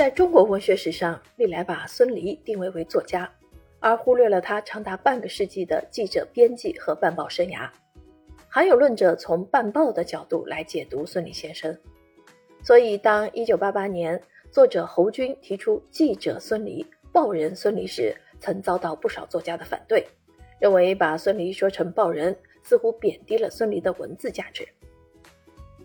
[0.00, 3.30] 在中国文学史上，历来把孙犁定位为作家，
[3.80, 7.68] 而忽略了他长达半个世纪的记者、编辑和办报生涯。
[8.48, 11.78] 还有论者从办报的角度来解读孙犁先生。
[12.64, 20.06] 所以，当1988年作者侯军提出“记者孙犁，报人孙犁”时，曾遭到不少作家的反对，
[20.58, 24.66] 认为把孙犁说成报人，似乎贬低了孙犁的文字价值。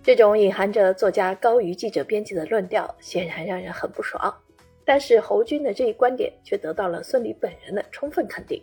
[0.06, 4.32] 这种隐含着作家高于记者编辑的论调，显然让人很不爽。
[4.86, 8.62] 但是侯军的这一观点却得到了孙犁本人的充分肯定。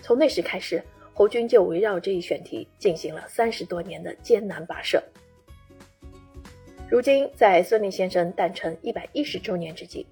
[0.00, 0.82] 从那时开始，
[1.12, 5.02] 侯军就围绕这一选题进行了三十多年的艰难跋涉。
[6.88, 10.06] 如今，在孙犁先生诞辰一百一十周年之际，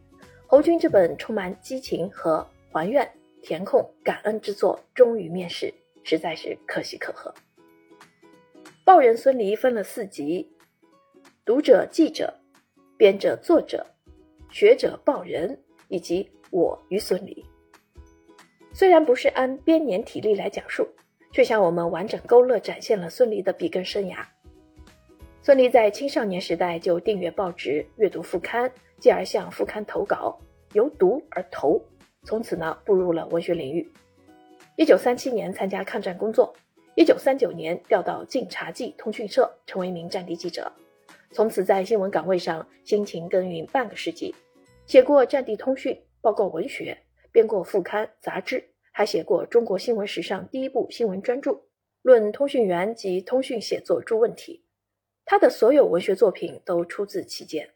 [0.46, 5.72] 侯军这本充满激情和还愿、填空、感恩之作终于面世，
[6.04, 7.32] 实在是可喜可贺。
[8.84, 10.50] 报人孙犁分了四集：
[11.44, 12.34] 读者、记者、
[12.96, 13.86] 编者、作者、
[14.50, 17.46] 学者、报人，以及我与孙犁。
[18.72, 20.84] 虽然不是按编年体例来讲述，
[21.30, 24.16] 却向我们完整勾勒展现了孙犁的笔耕生涯。
[25.42, 30.36] 孙犁在青少年时代就订阅报纸、阅读副刊，继而向副刊投稿，
[30.72, 31.80] 由读而投，
[32.24, 33.88] 从此呢步入了文学领域。
[34.74, 36.52] 一九三七年参加抗战工作。
[36.94, 40.70] 一九三九年调到晋察冀通讯社，成为一名战地记者，
[41.30, 44.34] 从此在新闻岗位上辛勤耕耘半个世纪，
[44.86, 46.98] 写过战地通讯报告文学，
[47.32, 51.50] 编过副刊杂志，还写过中国新闻史上第一部新闻专著
[52.02, 54.62] 《论通讯员及通讯写作诸问题》。
[55.24, 57.70] 他的所有文学作品都出自其间。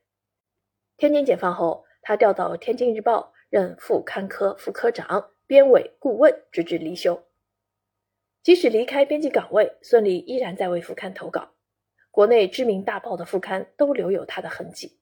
[0.99, 7.26] 天津解放后，他调到《天津日报》任副刊科副科长、编委顾问，直至离休。
[8.47, 11.57] 即使离开编辑岗位，孙犁依然在为副刊投稿。
[12.13, 15.01] 国内知名大报的副刊都留有他的痕迹：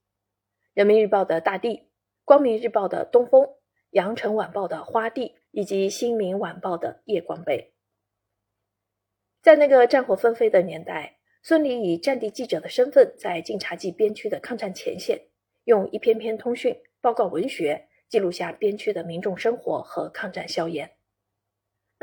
[0.73, 1.91] 人民日报的大地、
[2.25, 3.47] 光明日报的东风、
[3.91, 7.74] 羊城晚报的花地，以及新民晚报的夜光杯。
[9.42, 15.20] 在那个战火纷飞的年代，孙犁以战地记者的身份，在晋察冀边区的抗战前线，
[15.64, 20.90] 用一篇篇通讯报告文学，记录下边区的民众生活和抗战硝烟。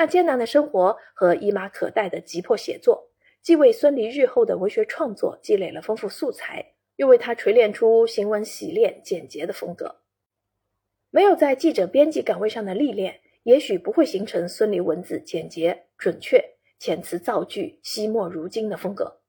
[0.02, 3.12] 那艰难的生活和一马可待的急迫写作，
[3.44, 9.98] 既为孙犁日后的文学创作积累了丰富素材，又为他锤炼出行文洗练、简洁的风格。
[11.12, 16.44] 没有在记者、编辑岗位上的历练，也许不会形成孙犁文字简洁、准确、
[16.80, 19.20] 遣词造句惜墨如金的风格。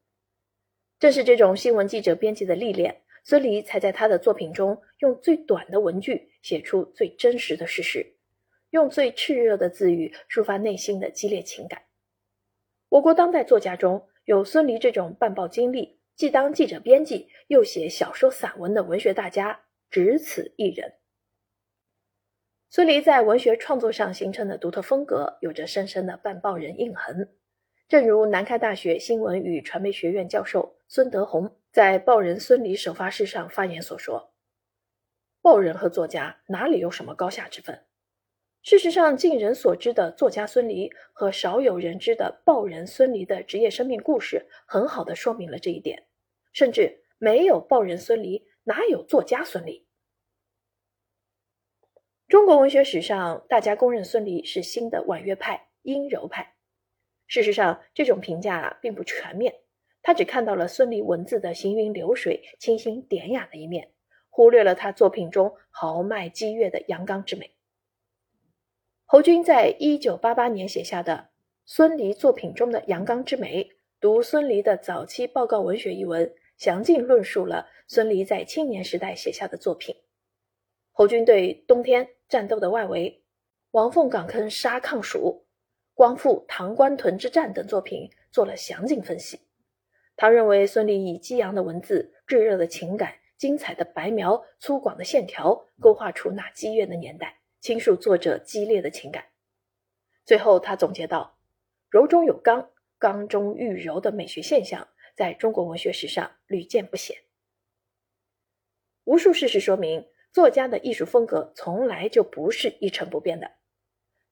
[0.99, 8.12] 正是这种新闻记者、编辑的历练，孙犁才在他的作品中用最短的文句写出最真实的事实。
[8.73, 11.83] 用最炽热的字语抒发内心的激烈情感。
[12.89, 20.95] 我国当代作家中有孙犁这种办报经历，既当记者编辑又写小说散文的文学大家，只此一人。
[22.71, 27.37] 孙犁在文学创作上形成的独特风格，有着深深的办报人印痕。
[27.89, 34.33] 正如南开大学新闻与传媒学院教授孙德宏在报人孙犁首发式上发言所说
[35.43, 37.85] ：“报人和作家哪里有什么高下之分？”
[38.63, 46.07] 事实上，尽人所知的作家孙犁和少有人知的报人孙犁的职业生命故事，很好的说明了这一点。
[46.53, 49.85] 甚至没有报人孙犁，哪有作家孙犁？
[52.29, 56.55] 中国文学史上，大家公认孙犁是新的婉约派、阴柔派。
[57.27, 59.53] 事实上，这种评价并不全面，
[60.03, 63.93] 他只看到了孙犁文字的行云流水、清新典雅的一面，
[64.31, 67.57] 忽略了他作品中豪迈激越的阳刚之美。
[69.13, 71.13] 侯军在一九八八年写下的
[71.67, 73.63] 《孙犁作品中的阳刚之美》，
[74.01, 79.95] 读孙犁的早期报告文学一文，详尽论述了孙犁在青年时代写下的作品。
[80.93, 83.23] 侯军对冬天战斗的外围、
[83.73, 85.45] 王凤岗坑杀抗蜀、
[85.93, 89.41] 光复唐官屯之战等作品做了详尽分析。
[90.17, 97.42] 他认为孙犁以激昂的文字、炙热的情感、精彩的白描、粗犷的线条，勾画出那激越的年代。
[97.63, 99.27] 倾诉作者激烈的情感，
[100.25, 101.39] 最后他总结道
[101.89, 107.17] ：“柔中有刚，刚中寓柔的美学现象，在中国文学史上屡见不鲜。
[109.05, 113.53] 无数事实说明，作家的艺术风格从来就不是一成不变的。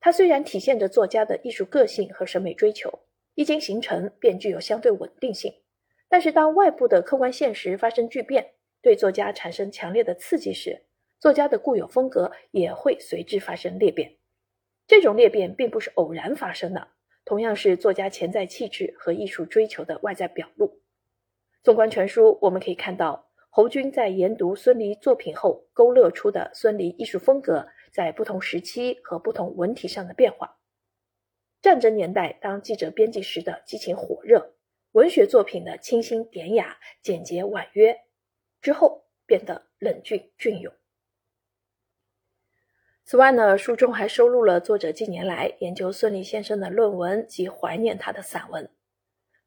[0.01, 3.07] 它虽然体现着作家的艺术个性和审美追求，
[3.37, 5.55] 一经形成便具有相对稳定性，
[6.09, 10.87] 但是当外部的客观现实发生巨变，对作家产生强烈的刺激时，
[11.21, 14.17] 作家的固有风格也会随之发生裂变，
[14.87, 16.89] 这种裂变并不是偶然发生的，
[17.27, 20.81] 同样是作家潜在气质和艺术追求的外在表露。
[21.63, 30.57] 纵观全书，我们可以看到，侯军在研读孙犁作品后，勾勒出的孙犁艺术风格在不同时期和不同文体上的变化。
[31.61, 34.55] 战争年代，当记者编辑时的激情火热，
[34.93, 37.95] 文学作品的清新典雅、简洁婉约，
[38.63, 40.73] 之后变得冷峻隽永。
[43.11, 48.71] 此外呢，书中还收录了作者近年来研究孙犁先生的论文及怀念他的散文。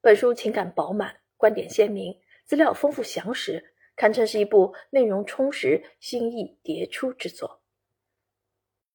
[0.02, 2.14] 本书情感饱满，观点鲜明，
[2.44, 3.64] 资料丰富详实。
[3.96, 7.63] 堪称是一部内容充实、新意迭出之作。